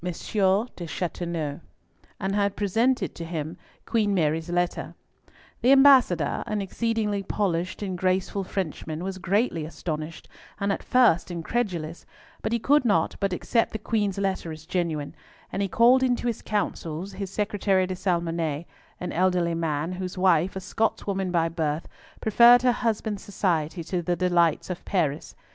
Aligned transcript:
d'Aubepine 0.03 0.87
Chateauneuf, 0.87 1.61
and 2.19 2.55
presented 2.55 3.13
to 3.13 3.23
him 3.23 3.55
Queen 3.85 4.15
Mary's 4.15 4.49
letter. 4.49 4.95
The 5.61 5.71
Ambassador, 5.71 6.43
an 6.47 6.59
exceedingly 6.59 7.21
polished 7.21 7.83
and 7.83 7.95
graceful 7.95 8.43
Frenchman, 8.43 9.03
was 9.03 9.19
greatly 9.19 9.63
astonished, 9.63 10.27
and 10.59 10.73
at 10.73 10.81
first 10.81 11.29
incredulous; 11.29 12.03
but 12.41 12.51
he 12.51 12.57
could 12.57 12.83
not 12.83 13.15
but 13.19 13.31
accept 13.31 13.73
the 13.73 13.77
Queen's 13.77 14.17
letter 14.17 14.51
as 14.51 14.65
genuine, 14.65 15.13
and 15.51 15.61
he 15.61 15.67
called 15.67 16.01
into 16.01 16.25
his 16.25 16.41
counsels 16.41 17.13
his 17.13 17.29
Secretary 17.29 17.85
De 17.85 17.93
Salmonnet, 17.95 18.65
an 18.99 19.11
elderly 19.11 19.53
man, 19.53 19.91
whose 19.91 20.17
wife, 20.17 20.55
a 20.55 20.59
Scotswoman 20.61 21.29
by 21.29 21.47
birth, 21.47 21.87
preferred 22.19 22.63
her 22.63 22.71
husband's 22.71 23.21
society 23.21 23.83
to 23.83 24.01
the 24.01 24.15
delights 24.15 24.71
of 24.71 24.83
Paris. 24.83 25.35